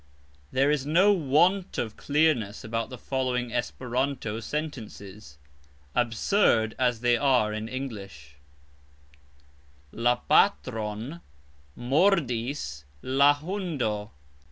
There 0.51 0.71
is 0.71 0.83
no 0.83 1.13
want 1.13 1.77
of 1.77 1.95
clearness 1.95 2.63
about 2.63 2.89
the 2.89 2.97
following 2.97 3.53
(Esperanto) 3.53 4.39
sentences, 4.39 5.37
absurd 5.93 6.73
as 6.79 7.01
they 7.01 7.15
are 7.17 7.53
in 7.53 7.67
English: 7.69 8.37
La 9.91 10.15
patron 10.15 11.21
mordis 11.75 12.83
la 13.03 13.35
hundo. 13.35 14.09